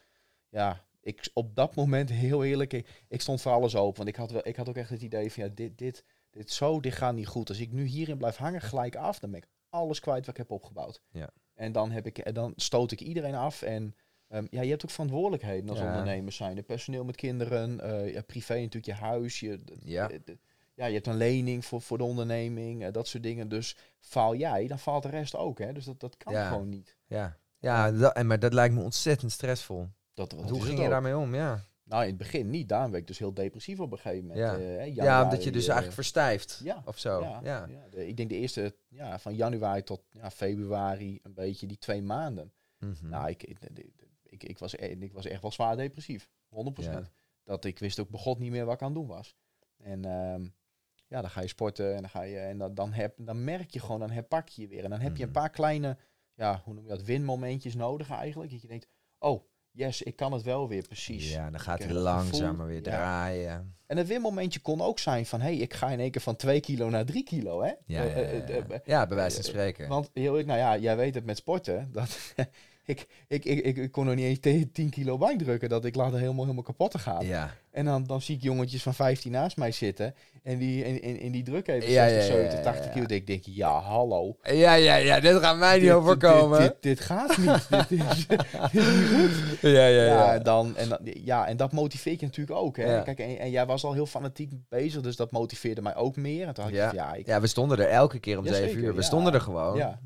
[0.48, 3.96] ja, ik, op dat moment, heel eerlijk, ik, ik stond voor alles open.
[3.96, 6.50] Want ik had, wel, ik had ook echt het idee van, ja, dit, dit, dit
[6.50, 7.48] zo, dit gaat niet goed.
[7.48, 10.36] Als ik nu hierin blijf hangen, gelijk af, dan ben ik alles kwijt wat ik
[10.36, 11.02] heb opgebouwd.
[11.10, 11.30] Ja.
[11.62, 13.62] En dan, heb ik, en dan stoot ik iedereen af.
[13.62, 13.94] En
[14.28, 15.86] ehm, ja, je hebt ook verantwoordelijkheden als Ja.
[15.88, 16.54] ondernemers zijn.
[16.54, 19.40] De personeel met kinderen, eh, ja, privé natuurlijk je huis.
[19.40, 20.06] Je, Ja.
[20.06, 20.38] de- de-
[20.74, 23.48] ja, je hebt een lening voor, voor de onderneming, eh, dat soort dingen.
[23.48, 25.58] Dus faal jij, dan faalt de rest ook.
[25.58, 25.72] Hè?
[25.72, 26.48] Dus dat, dat kan Ja.
[26.48, 26.96] gewoon niet.
[27.06, 29.88] Ja, ja dat, en, maar dat lijkt me ontzettend stressvol.
[30.14, 31.34] Dat, dat Hoe ging je daarmee om?
[31.34, 32.68] Ja, Nou, in het begin niet.
[32.68, 34.38] Daarom werd ik dus heel depressief op een gegeven moment.
[34.46, 34.54] Ja.
[34.58, 36.60] eh, hè, ja omdat je dus eh, eigenlijk verstijft.
[36.64, 37.20] ja, Of zo.
[37.20, 37.68] Ja, Ja.
[37.90, 42.02] de- ik denk de eerste, ja, van januari tot ja, februari, een beetje die twee
[42.02, 42.52] maanden.
[42.78, 43.08] Mhm.
[43.08, 43.58] Nou, ik, ik,
[44.22, 46.28] ik, ik, was, e- ik was echt wel zwaar depressief.
[46.48, 46.84] 100%.
[46.84, 47.02] Ja.
[47.44, 49.36] Dat ik wist ook begot niet meer wat ik aan het doen was.
[49.76, 50.46] En ehm,
[51.06, 53.70] ja, dan ga je sporten en dan ga je en dan, dan, heb, dan merk
[53.70, 54.84] je gewoon, dan herpak je je weer.
[54.84, 55.38] En dan heb je een Mhm.
[55.38, 55.96] paar kleine,
[56.34, 58.50] ja, hoe noem je dat, winmomentjes nodig eigenlijk.
[58.50, 61.32] Dat je denkt, oh, yes, ik kan het wel weer precies.
[61.32, 62.82] Ja, dan gaat Ik hij langzamer weer ja.
[62.82, 63.76] draaien.
[63.86, 66.36] En een winmomentje kon ook zijn van, hé, hey, ik ga in één keer van
[66.36, 67.72] 2 kilo naar 3 kilo, hè?
[67.86, 69.06] Ja, Eh, ja, eh, ja, eh, ja.
[69.06, 69.88] bij wijze van spreken.
[69.88, 71.88] Want heel eerlijk, nou ja, jij weet het met sporten.
[71.92, 72.18] Dat
[72.84, 75.68] ik, ik, ik, ik, ik kon nog niet eens tegen 10 kilo bank drukken.
[75.68, 77.26] Dat ik later helemaal, helemaal kapot te gaan.
[77.26, 77.50] ja.
[77.72, 80.14] En dan, dan zie ik jongetjes van 15 naast mij zitten.
[80.42, 82.84] En die, en, en, en die drukken even Ja, 60, ja, ja, 70, ja, 80
[82.84, 82.90] ja.
[82.92, 83.06] kilo.
[83.06, 84.36] Dan denk ik, ja, hallo.
[84.42, 86.58] ja, ja, ja, dit gaat mij niet Dit- overkomen.
[86.60, 87.68] Dit, dit, dit gaat niet.
[87.88, 89.58] dit, is, dit is niet goed.
[89.60, 90.04] ja, ja, ja.
[90.04, 92.76] Ja, en dan, en, dan, ja, en dat motiveert je natuurlijk ook.
[92.76, 93.02] Hè?
[93.02, 96.46] Kijk, en, en jij was al heel fanatiek bezig, dus dat motiveerde mij ook meer.
[96.46, 96.92] En toen had ik Ja.
[96.94, 98.94] ja, ik, Ja, we stonden er elke keer om Ja, 7 zeker, uur.
[98.94, 99.76] We stonden er gewoon.
[99.76, 99.98] ja,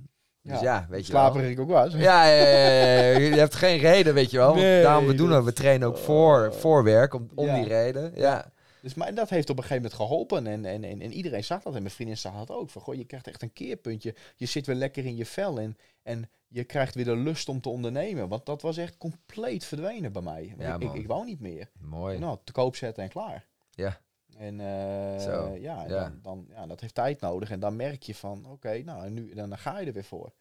[0.47, 1.39] Dus ja, weet je wel.
[1.41, 1.93] ik ook was.
[1.93, 3.19] Ja, ja, ja, ja, ja.
[3.19, 4.55] je hebt geen reden, weet je wel.
[4.55, 5.45] Nee, daarom we doen dat-.
[5.45, 6.53] We trainen ook voor, Oh.
[6.59, 7.55] voor werk, om, om Ja.
[7.55, 8.13] die reden.
[8.15, 8.51] Ja.
[8.83, 10.47] Dus, maar dat heeft op een gegeven moment geholpen.
[10.47, 11.75] En, en, en, en iedereen zag dat.
[11.75, 12.71] En mijn vriendin zag dat ook.
[12.71, 14.15] Van, goh, je krijgt echt een keerpuntje.
[14.37, 15.61] Je zit weer lekker in je vel.
[15.61, 18.29] En, en je krijgt weer de lust om te ondernemen.
[18.29, 20.55] Want dat was echt compleet verdwenen bij mij.
[20.59, 21.71] Ja, ik, ik wou niet meer.
[21.81, 22.19] Mooi.
[22.19, 23.47] Nou, te koop zetten en klaar.
[23.71, 24.01] Ja.
[24.38, 26.01] En eh, Zo, ja, en ja.
[26.01, 27.51] Dan, dan, ja, dat heeft tijd nodig.
[27.51, 30.33] En dan merk je van, oké, nou, en nu, dan ga je er weer voor.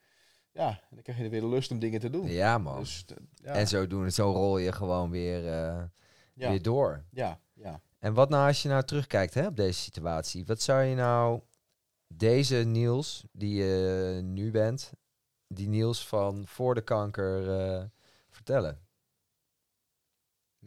[0.52, 2.26] Ja, en dan krijg je er weer de lust om dingen te doen.
[2.26, 2.78] Ja, man.
[2.78, 3.04] Dus,
[3.34, 5.82] ja, En zo doen, zo rol je gewoon weer, eh,
[6.34, 7.04] ja, weer door.
[7.10, 7.80] ja, ja.
[7.98, 10.44] En wat nou als je nou terugkijkt hè, op deze situatie?
[10.46, 11.40] Wat zou je nou
[12.06, 14.92] deze Niels, die je nu bent,
[15.48, 17.84] die Niels van voor de kanker eh,
[18.30, 18.85] vertellen?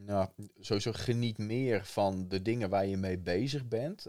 [0.06, 4.08] Nou, sowieso geniet meer van de dingen waar je mee bezig bent.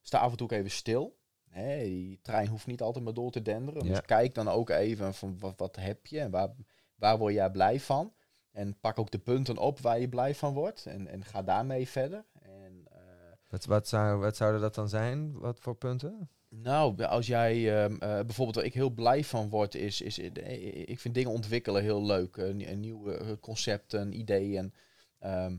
[0.00, 1.16] Sta af en toe ook even stil.
[1.48, 3.84] Hè, die trein hoeft niet altijd maar door te denderen.
[3.84, 3.90] Ja.
[3.90, 6.48] Dus kijk dan ook even van wat, wat heb je en waar,
[6.94, 8.12] waar word jij blij van.
[8.52, 10.86] En pak ook de punten op waar je blij van wordt.
[10.86, 12.24] En, en ga daarmee verder.
[12.42, 13.00] En, eh,
[13.48, 15.38] Wat, wat, zou, wat zouden dat dan zijn?
[15.38, 16.30] Wat voor punten?
[16.48, 20.88] nou, als jij ehm, eh, bijvoorbeeld waar ik heel blij van word, is, is eh,
[20.88, 22.36] ik vind dingen ontwikkelen heel leuk.
[22.52, 24.74] Nie- nieuwe concepten, ideeën.
[25.18, 25.56] Ehm,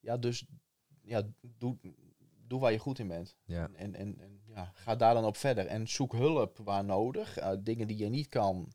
[0.00, 0.46] ja, dus
[1.02, 1.76] ja, doe,
[2.46, 3.36] doe waar je goed in bent.
[3.44, 3.70] Ja.
[3.74, 5.66] En, en, en ja, ga daar dan op verder.
[5.66, 7.36] En zoek hulp waar nodig.
[7.38, 8.72] Eh, dingen die je niet kan,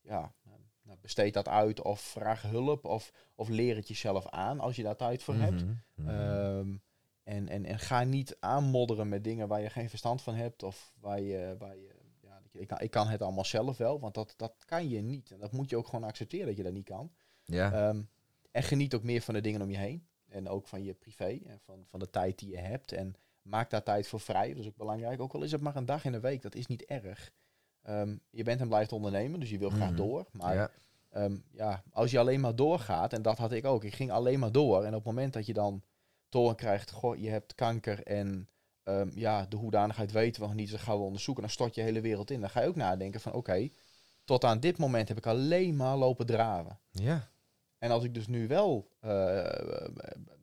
[0.00, 0.34] ja,
[0.82, 4.82] nou, besteed dat uit of vraag hulp of, of leer het jezelf aan als je
[4.82, 5.62] daar tijd voor hebt.
[5.64, 6.08] Mhm, mhm.
[6.08, 6.76] Ehm,
[7.22, 10.92] en, en, en ga niet aanmodderen met dingen waar je geen verstand van hebt of
[11.00, 14.00] waar je, waar je ja, dat je- ik, kan, ik kan het allemaal zelf wel,
[14.00, 15.30] want dat, dat kan je niet.
[15.30, 17.12] En dat moet je ook gewoon accepteren dat je dat niet kan.
[17.44, 17.72] ja.
[17.72, 18.02] Ehm,
[18.54, 20.06] en geniet ook meer van de dingen om je heen.
[20.28, 22.92] En ook van je privé en van, van de tijd die je hebt.
[22.92, 24.48] En maak daar tijd voor vrij.
[24.48, 25.20] Dat is ook belangrijk.
[25.20, 27.32] Ook al is het maar een dag in de week, dat is niet erg.
[27.82, 29.96] Ehm, je bent en blijft ondernemen, dus je wil graag Mhm.
[29.96, 30.26] door.
[30.32, 30.70] Maar ja.
[31.10, 34.38] Ehm, ja, als je alleen maar doorgaat, en dat had ik ook, ik ging alleen
[34.38, 34.80] maar door.
[34.82, 35.82] En op het moment dat je dan
[36.28, 38.48] door krijgt, goh, je hebt kanker en
[38.82, 41.42] ehm, ja, de hoedanigheid weten we nog niet, dus dat gaan we onderzoeken.
[41.42, 42.40] Dan stort je hele wereld in.
[42.40, 43.68] Dan ga je ook nadenken van, oké,
[44.24, 46.78] tot aan dit moment heb ik alleen maar lopen draven.
[46.90, 47.32] ja.
[47.84, 49.10] En als ik dus nu wel, eh,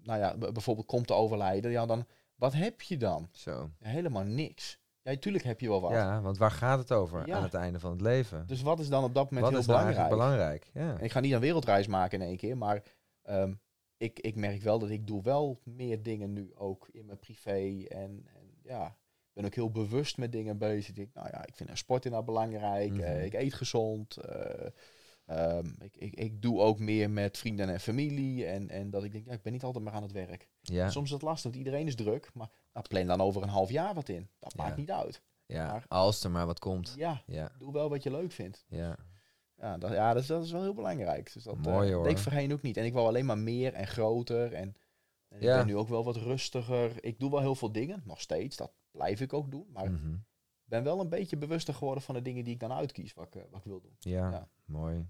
[0.04, 3.30] nou ja, bijvoorbeeld komt te overlijden, ja, dan, wat heb je dan?
[3.32, 3.70] Zo.
[3.80, 4.80] Helemaal niks.
[5.02, 5.92] Ja, tuurlijk heb je wel wat.
[5.92, 7.36] Ja, want waar gaat het over Ja.
[7.36, 8.48] aan het einde van het leven?
[8.48, 10.70] Dus wat is dan op dat moment Wat heel is belangrijk?
[10.74, 10.98] Ja.
[10.98, 12.84] En ik ga niet een wereldreis maken in één keer, maar
[13.22, 13.54] ehm,
[13.98, 17.86] ik, ik merk wel dat ik doe wel meer dingen nu ook in mijn privé.
[17.88, 20.96] En, en ja, ik ben ook heel bewust met dingen bezig.
[20.96, 22.92] Ik nou ja, ik vind een sport nou belangrijk.
[22.92, 23.02] Mhm.
[23.02, 24.18] eh, ik eet gezond.
[24.18, 24.68] eh,
[25.26, 28.46] ehm, ik, ik, ik doe ook meer met vrienden en familie.
[28.46, 30.50] En, en dat ik denk, ja, ik ben niet altijd maar aan het werk.
[30.62, 30.90] Ja.
[30.90, 32.30] Soms is het lastig, want iedereen is druk.
[32.34, 34.30] Maar nou, plan dan over een half jaar wat in.
[34.40, 34.64] Dat Ja.
[34.64, 35.22] maakt niet uit.
[35.46, 35.72] ja.
[35.72, 36.94] maar- Als er maar wat komt.
[36.98, 37.52] Ja, Ja.
[37.58, 38.66] doe wel wat je leuk vindt.
[38.70, 38.98] Ja.
[39.56, 41.34] Ja, dat, ja dat, is, dat is wel heel belangrijk.
[41.34, 42.10] Dus dat Mooi, eh, hoor.
[42.10, 42.78] ik voorheen ook niet.
[42.78, 44.54] En ik wou alleen maar meer en groter.
[44.54, 44.76] En,
[45.28, 47.04] en ik ben nu ook wel wat rustiger.
[47.04, 48.56] Ik doe wel heel veel dingen, nog steeds.
[48.56, 49.68] Dat blijf ik ook doen.
[49.74, 50.16] Maar Mhm.
[50.72, 53.36] Ben wel een beetje bewuster geworden van de dingen die ik dan uitkies, wat ik,
[53.36, 53.96] eh, wat ik wil doen.
[54.00, 54.48] Ja, Ja.
[54.66, 55.08] mooi.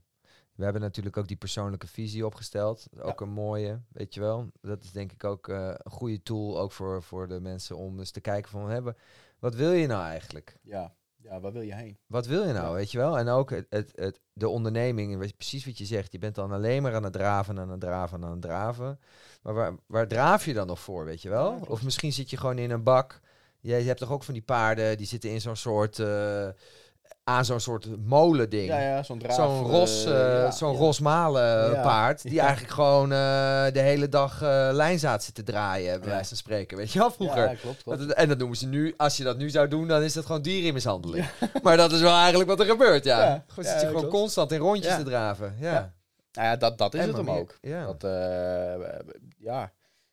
[0.56, 2.88] We hebben natuurlijk ook die persoonlijke visie opgesteld.
[3.02, 4.47] Ook een mooie, weet je wel.
[4.62, 8.00] Dat is denk ik ook eh, een goede tool ook voor, voor de mensen om
[8.00, 8.95] eens te kijken van hebben.
[9.39, 10.58] Wat wil je nou eigenlijk?
[10.62, 11.97] Ja, ja waar wil je heen?
[12.08, 12.74] Wat wil je nou, Ja.
[12.74, 13.17] weet je wel?
[13.17, 16.12] En ook het, het, het, de onderneming, precies wat je zegt.
[16.12, 19.00] Je bent dan alleen maar aan het draven, aan het draven, aan het draven.
[19.41, 21.52] Maar waar, waar draaf je dan nog voor, weet je wel?
[21.52, 23.19] Ja, of misschien zit je gewoon in een bak.
[23.62, 26.00] Je, je hebt toch ook van die paarden, die zitten in zo'n soort...
[26.00, 26.47] eh,
[27.24, 28.67] aan zo'n soort molending.
[28.67, 29.36] Ja, ja, zo'n draaf.
[29.36, 30.78] Zo'n ros, eh, eh, ja, zo'n ja.
[30.78, 31.82] rosmalen Ja.
[31.82, 36.38] paard, die eigenlijk gewoon de hele dag eh lijnzaad zit te draaien, bij wijze van
[36.38, 36.78] spreken.
[36.78, 37.50] Weet je wel, vroeger.
[37.50, 38.00] Ja, klopt, klopt.
[38.08, 40.26] Dat- en dat noemen ze nu, als je dat nu zou doen, dan is dat
[40.26, 41.26] gewoon dierenmishandeling.
[41.63, 43.24] Maar dat is wel eigenlijk wat er gebeurt, ja.
[43.24, 43.43] Ja.
[43.47, 44.15] Gewoon zit je gewoon klopt.
[44.17, 45.56] constant in rondjes te draven.
[45.60, 45.71] Ja.
[45.74, 45.93] Ja.
[46.32, 47.58] Nou ja, dat, dat is En het hem ook.
[47.62, 47.86] Ja.
[47.86, 48.02] Dat,
[49.38, 49.71] ja.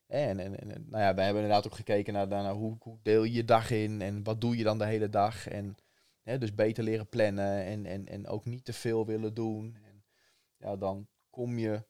[0.09, 3.25] En, en, en nou ja, we hebben inderdaad ook gekeken naar, naar hoe, hoe deel
[3.25, 5.47] je je dag in en wat doe je dan de hele dag.
[5.49, 5.75] En
[6.23, 9.77] hè, dus beter leren plannen en, en, en ook niet te veel willen doen.
[9.85, 10.05] En
[10.57, 11.85] ja, dan kom je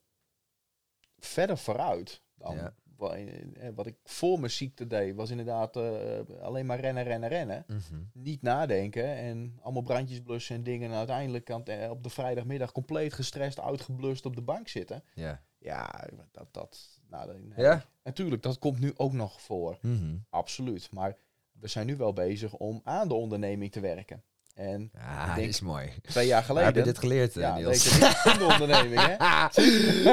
[1.19, 2.23] verder vooruit.
[2.35, 2.75] Dan Ja.
[2.97, 7.29] wa- eh, wat ik voor mijn ziekte deed, was inderdaad eh, alleen maar rennen, rennen,
[7.29, 7.65] rennen.
[7.67, 8.03] Mhm.
[8.13, 10.91] Niet nadenken en allemaal brandjes blussen en dingen.
[10.91, 15.03] En uiteindelijk eh, op de vrijdagmiddag compleet gestrest, uitgeblust op de bank zitten.
[15.15, 15.47] ja.
[15.59, 16.79] Ja, dat, dat,
[17.11, 17.65] nou, nee.
[17.67, 17.85] Ja?
[18.05, 19.79] Natuurlijk, dat komt nu ook nog voor.
[19.83, 20.17] Mhm.
[20.31, 20.89] Absoluut.
[20.93, 21.17] Maar
[21.61, 24.23] we zijn nu wel bezig om aan de onderneming te werken.
[24.55, 25.93] En Ja, Ik denk- is mooi.
[26.03, 26.67] twee jaar geleden...
[26.67, 27.83] heb je dit geleerd, eh, ja, Niels?
[28.39, 29.13] de onderneming, hè?
[29.25, 29.51] ja,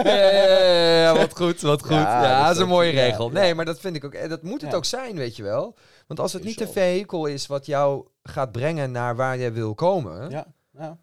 [0.03, 1.91] ja, ja, ja, wat goed, wat goed.
[1.91, 3.27] Ja, Ja, dat is een mooie ja, regel.
[3.27, 3.33] ja.
[3.33, 4.13] Nee, maar dat vind ik ook.
[4.13, 4.77] eh, Dat moet het Ja.
[4.77, 5.75] ook zijn, weet je wel.
[6.07, 6.65] Want als het niet zo.
[6.71, 10.97] vehikel is wat jou gaat brengen naar waar je wil komen, Ja, ja.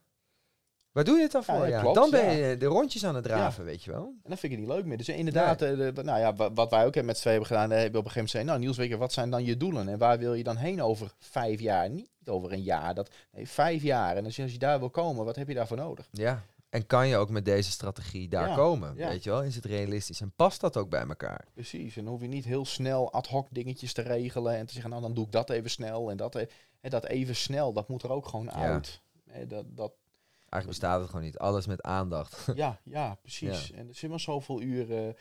[0.93, 1.55] Waar doe je het dan voor?
[1.55, 4.15] ja, Ja, klopt, dan ben je de rondjes aan het draven, weet je wel.
[4.23, 4.97] En dat vind ik niet leuk meer.
[4.97, 7.57] Dus inderdaad, eh, de- nou ja, wa- wat wij ook hebben met z'n tweeën hebben
[7.57, 9.31] gedaan, eh, hebben we op een gegeven moment gezegd, nou Niels, weet je, wat zijn
[9.31, 9.89] dan je doelen?
[9.89, 11.91] En waar wil je dan heen over vijf jaar?
[11.91, 14.17] Niet over een jaar, dat, nee, vijf jaar.
[14.17, 16.09] En als je, als je daar wil komen, wat heb je daarvoor nodig?
[16.13, 16.43] Ja.
[16.71, 18.93] En kan je ook met deze strategie daar Ja, komen?
[18.97, 19.09] ja.
[19.09, 19.43] Weet je wel?
[19.43, 20.21] Is het realistisch?
[20.21, 21.45] En past dat ook bij elkaar?
[21.55, 24.91] Precies, en hoef je niet heel snel ad hoc dingetjes te regelen en te zeggen,
[24.91, 26.47] nou dan doe ik dat even snel en dat, e-
[26.81, 29.01] hè, dat even snel, dat moet er ook gewoon uit.
[29.49, 29.93] Dat, dat,
[30.53, 31.39] Eigenlijk bestaat het gewoon niet.
[31.39, 32.47] Alles met aandacht.
[32.55, 33.71] ja, ja, precies.
[33.73, 35.17] En er zit maar zoveel uren.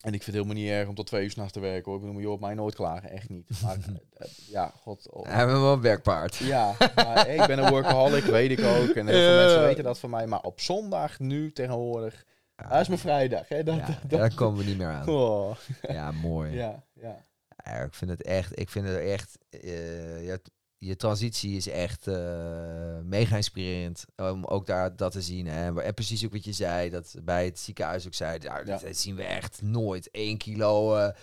[0.00, 2.00] En ik vind het helemaal niet erg om tot twee uur s'nachts te werken hoor.
[2.00, 3.50] Ik bedoel, je hoort mij nooit klagen, echt niet.
[3.62, 5.10] Maar eh, eh, ja, god.
[5.10, 6.36] oh, Hij hebben wel een werkpaard.
[6.36, 8.88] Ja, maar ik ben een workaholic, weet ik ook.
[8.94, 9.36] En heel veel Ja.
[9.44, 10.26] mensen weten dat van mij.
[10.26, 12.24] Maar op zondag, nu tegenwoordig,
[12.68, 13.48] dat is mijn vrijdag.
[13.48, 13.62] Hè?
[13.62, 15.08] Dat, Ja, dat, daar komen we niet meer aan.
[15.08, 16.52] Oh, Ja, mooi.
[16.54, 17.24] ja, ja.
[17.64, 20.40] Ja, ik vind het echt, ik vind het echt, eh, je,
[20.84, 25.46] je transitie is echt eh, mega inspirerend om ook daar dat te zien.
[25.46, 25.80] Hè.
[25.82, 28.64] En precies ook wat je zei, dat bij het ziekenhuis ook zei, ja, Ja.
[28.64, 30.08] dat zien we echt nooit.
[30.10, 31.14] 1 kilo eh,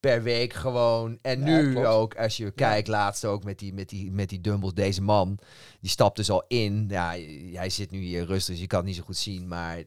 [0.00, 1.18] per week gewoon.
[1.22, 1.86] En Ja, nu klopt.
[1.86, 5.38] ook, als je kijkt, laatst ook met die, met, die, met die dumbbells, deze man,
[5.80, 6.84] die stapt dus al in.
[6.88, 7.08] Ja,
[7.52, 9.82] hij zit nu hier rustig, dus je kan het niet zo goed zien, maar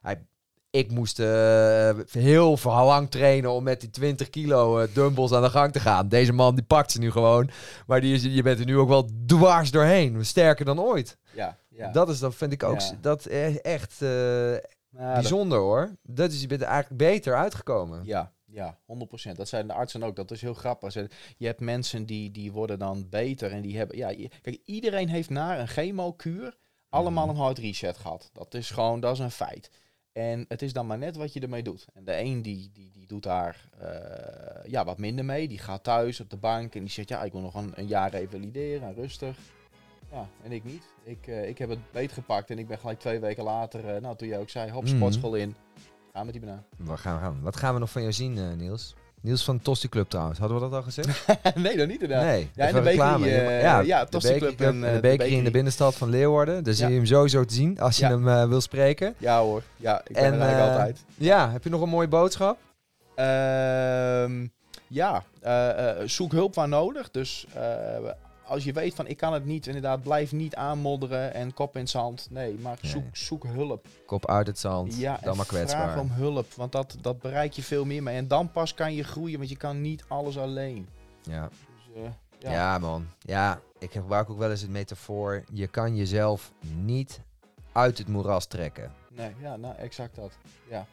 [0.00, 0.26] hij
[0.70, 5.50] ik moest eh, heel lang trainen om met die 20 kilo eh, dumbbells aan de
[5.50, 6.08] gang te gaan.
[6.08, 7.50] Deze man die pakt ze nu gewoon.
[7.86, 10.24] Maar die is, je bent er nu ook wel dwars doorheen.
[10.24, 11.18] Sterker dan ooit.
[11.34, 11.90] Ja, Ja.
[11.92, 12.90] Dat, is, dat vind ik ook Ja.
[13.00, 14.50] dat e- echt eh,
[14.90, 15.90] dat- bijzonder hoor.
[16.02, 18.00] Dat is, je bent er eigenlijk beter uitgekomen.
[18.04, 19.36] Ja, ja, 100%.
[19.36, 20.16] Dat zijn de artsen ook.
[20.16, 20.94] Dat is heel grappig.
[21.36, 23.96] Je hebt mensen die, die worden dan beter en die hebben...
[23.96, 26.56] Ja, kijk, iedereen heeft na een chemokuur
[26.88, 27.34] allemaal Mhm.
[27.36, 28.30] een hard reset gehad.
[28.32, 29.70] Dat is gewoon, dat is een feit.
[30.12, 31.86] En het is dan maar net wat je ermee doet.
[31.94, 35.48] En de een die, die, die doet daar eh, ja, wat minder mee.
[35.48, 37.08] Die gaat thuis op de bank en die zegt...
[37.08, 39.36] Ja, ik wil nog een, een jaar revalideren en rustig.
[40.12, 40.82] Ja, en ik niet.
[41.02, 43.94] Ik, eh, ik heb het beetgepakt en ik ben gelijk twee weken later...
[43.94, 44.94] eh, nou, toen jij ook zei, hop, Mhm.
[44.96, 45.54] sportschool in.
[46.12, 46.64] Gaan met die banaan.
[46.76, 47.40] Waar gaan we gaan?
[47.42, 48.94] Wat gaan we nog van jou zien, Niels?
[49.22, 50.38] Niels van de Tosti Club trouwens.
[50.38, 51.26] Hadden we dat al gezegd?
[51.54, 52.24] nee, dat niet inderdaad.
[52.26, 52.50] Nee.
[52.54, 53.28] Ja, in de bakery, reclame.
[53.30, 56.64] eh, ja, Tosti Club en, eh, en de de bakery in de binnenstad van Leeuwarden.
[56.64, 56.90] Daar zie Ja.
[56.90, 59.14] je hem sowieso te zien als je hem eh, wil spreken.
[59.18, 61.04] Ja hoor, ja, ik ben En, er eigenlijk eh, altijd.
[61.14, 62.58] Ja, heb je nog een mooie boodschap?
[63.14, 64.46] Ehm,
[64.86, 67.10] ja, eh, eh, zoek hulp waar nodig.
[67.10, 67.62] Dus eh,
[68.50, 71.80] als je weet van ik kan het niet, inderdaad, blijf niet aanmodderen en kop in
[71.80, 72.26] het zand.
[72.30, 72.90] Nee, maar Nee.
[72.90, 73.86] zoek, zoek hulp.
[74.06, 75.90] Kop uit het zand, Ja, dan en maar kwetsbaar.
[75.90, 78.16] vraag om hulp, want dat, dat bereik je veel meer mee.
[78.16, 80.88] En dan pas kan je groeien, want je kan niet alles alleen.
[81.22, 81.48] Ja.
[81.48, 82.50] Dus, eh, Ja.
[82.52, 82.78] ja.
[82.78, 83.06] man.
[83.20, 85.44] Ja, ik gebruik ook wel eens het metafoor.
[85.52, 87.20] Je kan jezelf niet
[87.72, 88.92] uit het moeras trekken.
[89.12, 90.32] Nee, ja, nou, exact dat.
[90.68, 90.86] Ja,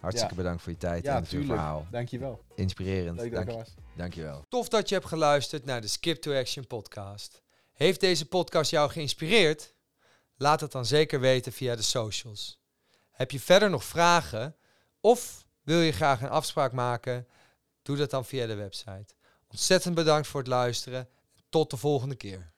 [0.00, 0.40] Hartstikke Ja.
[0.42, 1.50] bedankt voor je tijd en tuurlijk.
[1.52, 1.86] verhaal.
[1.90, 2.40] Dankjewel.
[2.54, 3.20] Inspirerend.
[3.20, 3.74] Leuk dat Dank, was.
[3.96, 4.44] Dankjewel.
[4.48, 7.42] Tof dat je hebt geluisterd naar de Skip to Action podcast.
[7.72, 9.74] Heeft deze podcast jou geïnspireerd?
[10.36, 12.60] Laat het dan zeker weten via de socials.
[13.10, 14.56] Heb je verder nog vragen
[15.00, 17.28] of wil je graag een afspraak maken?
[17.82, 19.14] Doe dat dan via de website.
[19.48, 21.08] Ontzettend bedankt voor het luisteren.
[21.48, 22.53] Tot de volgende keer.